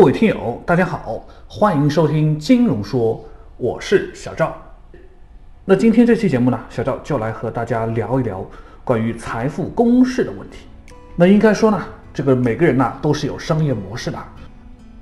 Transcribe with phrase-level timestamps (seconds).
[0.00, 3.22] 各位听友，大家好，欢迎收听金融说，
[3.58, 4.56] 我是小赵。
[5.66, 8.42] 那今天这期节目呢，小赵就来和大家聊一聊
[8.82, 10.60] 关于财富公式的问题。
[11.16, 14.18] 那应该说呢，这个每个人呢都是有商业模式的。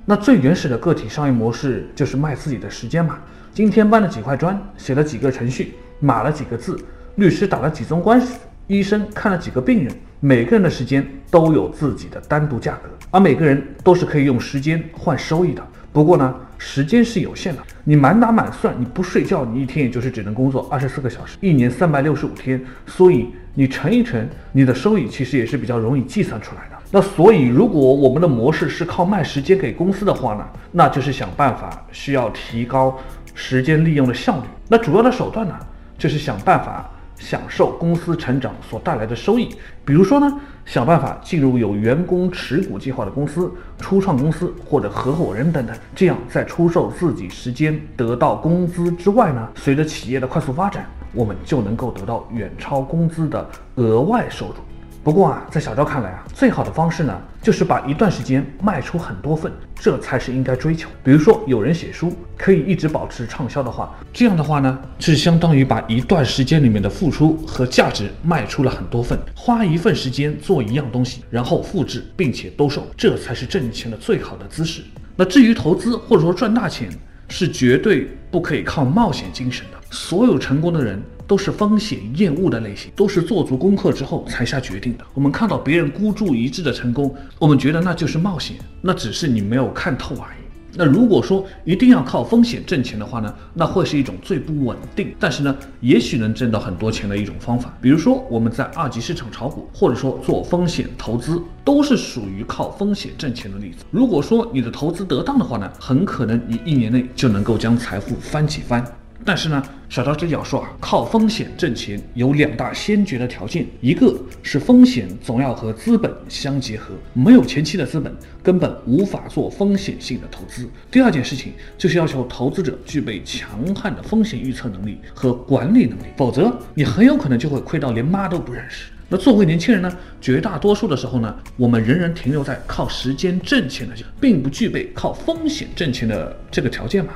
[0.03, 3.19] 那最原始的个体商业模式就是卖自己的时间嘛。
[3.53, 6.77] 今天搬了几块砖，写了几个程序，码了几个字，
[7.15, 9.95] 律师打了几宗官司，医生看了几个病人。
[10.21, 15.65] 每个人的时间都有自己的单独价格，而每个人都是可以用时间换收益的。
[15.93, 26.75] 不过呢，时间是有限的，你满打满算，你不睡觉，你一天也就是只能工作二十四个小时，一年三百六十五天，所以你乘一乘，你的收益其实也是比较容易计算出来的。
[26.91, 32.99] 那所以，如果我们的模式是靠卖时间给公司的话呢，那就是想办法需要提高
[33.33, 34.43] 时间利用的效率。
[34.67, 35.57] 那主要的手段呢，
[35.97, 36.91] 就是想办法。
[37.19, 39.49] 享受公司成长所带来的收益，
[39.85, 54.53] 比如说呢，想办法进入有员工持股计划的公司、初创公司或者合伙人等等，这样在出售自己时间得到工资之外呢，随着企业的快速发展，我们就能够得到远超工资的额外收入。
[55.01, 60.89] 不过啊，在小赵看来啊，最好的方式呢，就是把一段时间卖出很多份，这才是应该追求。
[61.01, 74.83] 比如说，有人写书可以一直保持畅销的话，这样的话呢，是相当于把一段时间里面的付出和价值卖出了很多份，花一份时间做一样东西，然后复制并且兜售，这才是挣钱的最好的姿势。
[75.15, 76.89] 那至于投资或者说赚大钱，
[77.29, 79.77] 是绝对不可以靠冒险精神的。
[79.91, 81.01] 所有成功的人。
[81.29, 85.05] 都是风险厌恶的类型，都是做足功课之后才下决定的。
[85.13, 90.39] 我们看到别人孤注一掷的成功，我们觉得那就是冒险，那只是你没有看透而已。
[90.75, 97.71] 那如果说一定要靠风险挣钱的话呢，那会是一种最不稳定，但是呢，也许能挣到很多钱的一种方法。
[97.79, 103.85] 比如说我们在二级市场炒股，或者说做风险投资，都是属于靠风险挣钱的例子。
[103.91, 108.83] 如果说你的投资得当的话呢，很可能你一年内就能够将财富翻几番。
[109.25, 120.67] 但是呢，小赵只要说啊，靠风险挣钱有两大先决的条件，一个是风险总要和资本相结合，没有前期的资本，根本无法做风险性的投资。
[120.89, 128.91] 第二件事情就是要求投资者具备强悍的风险预测能力和管理能力，否则你很有可能就会亏到连妈都不认识。
[129.11, 137.13] 那作为年轻人呢，绝大多数的时候呢，我们仍然停留在靠时间挣钱的，并不具备靠风险挣钱的这个条件嘛。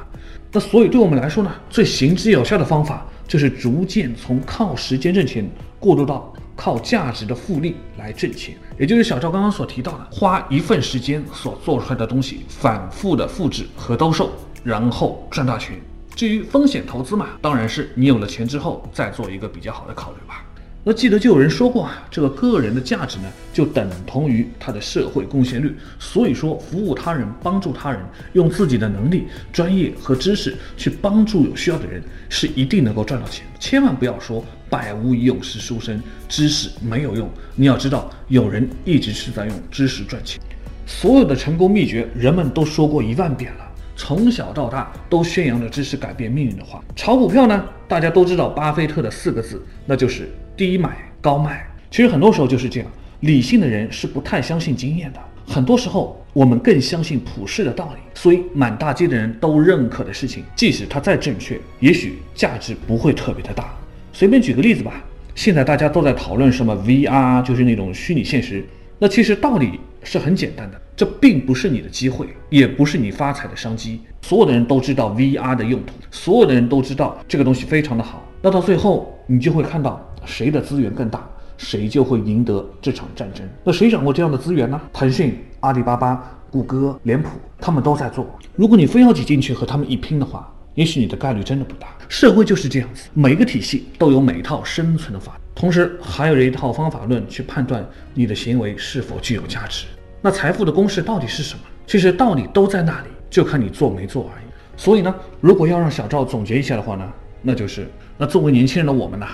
[0.51, 5.47] 那所以对我们来说呢，最行之有效的方法就是逐渐从靠时间挣钱
[5.79, 14.31] 过渡到靠价值的复利来挣钱，也就是小赵刚刚所提到的，花一份时间所做出来的东西反复的复制和兜售，
[14.63, 15.75] 然后赚大钱。
[16.15, 20.43] 至于风险投资嘛，当然是你有了钱之后再做一个比较好的考虑吧。
[20.85, 23.23] 那记得就有人说过啊，这个个人的价值呢，
[23.53, 25.73] 就等同于他的社会贡献率。
[25.97, 28.01] 所以说，服务他人、帮助他人，
[28.33, 29.23] 用自己的能力、
[29.53, 33.45] 专业和知识去帮助有需要的人，是一定能够赚到钱。
[33.61, 37.29] 千万不要说百无一用是书生，知识没有用。
[37.55, 40.41] 你要知道，有人一直是在用知识赚钱。
[40.85, 46.83] 所有的成功秘诀，人们都说过一万遍了，从小到大都宣扬着知识改变命运的话。
[46.93, 50.29] 炒股票呢，大家都知道巴菲特的四个字，那就是。
[50.55, 52.89] 低买高卖，其实很多时候就是这样。
[53.21, 58.01] 理性的人是不太相信经验的，很多时候我们更相信普世的道理。
[58.13, 63.73] 所以满大街的人都认可的事情，即使它再正确，也许价值不会特别的大。
[64.11, 65.01] 随便举个例子吧，
[65.35, 68.63] 现在大家都在讨论什么 VR，就是那种虚拟现实。
[68.99, 74.01] 那其实道理是很简单的，这并不是你的机会，也不是你发财的商机。
[74.21, 78.23] 所有的人都知道 VR 的用途，所有的人都知道这个东西非常的好。
[78.41, 80.05] 那到最后，你就会看到。
[80.25, 83.47] 谁的资源更大，谁就会赢得这场战争。
[83.63, 84.79] 那谁掌握这样的资源呢？
[84.91, 87.29] 腾讯、阿里巴巴、谷歌、脸谱，
[87.59, 88.25] 他们都在做。
[88.55, 91.87] 如果你非要挤进去和他们一拼的话，也许你的概率真的不大。
[92.09, 97.83] 社会就是这样子，每个体系都有每一套生存的法，同时还有一套方法论去判断
[98.13, 99.85] 你的行为是否具有价值。
[100.21, 101.61] 那财富的公式到底是什么？
[101.85, 104.45] 其实道理都在那里，就看你做没做而已。
[104.77, 107.11] 所以呢，如果要让小赵总结一下的话呢，
[107.41, 107.87] 那就是
[108.17, 109.27] 那作为年轻人的我们呐。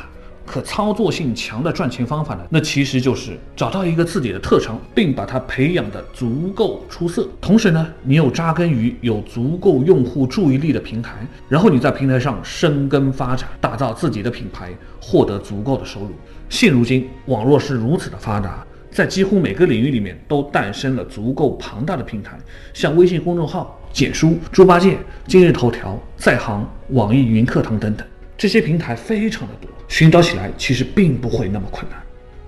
[0.49, 2.41] 可操作性强的赚钱方法呢？
[2.49, 7.29] 那其实就是找到一个自己的特长，并把它培养的足够出色。
[7.39, 16.09] 同时呢，你又扎根于有足够用户注意力的平台，然后你在平台上生根发展，打造自己的品牌，获得足够的收入。
[16.49, 22.35] 现如今，网络是如此的发达，在几乎每个领域里面都诞生了足够庞大的平台，
[22.73, 24.97] 像微信公众号、简书、猪八戒、
[25.27, 28.07] 今日头条、在行、网易云课堂等等。
[28.39, 32.01] 这些平台非常的多，寻找起来其实并不会那么困难。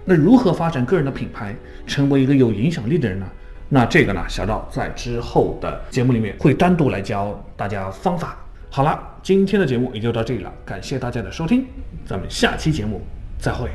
[0.05, 1.53] 那如何发展个人的品牌，
[1.85, 3.29] 成为一个有影响力的人呢？
[3.67, 8.37] 那这个呢，小赵在之后的节目里面会单独来教大家方法。
[8.69, 11.65] 好了，今天的节目也就到这里了，感谢大家的收听，
[12.05, 13.01] 咱们下期节目
[13.37, 13.69] 再会。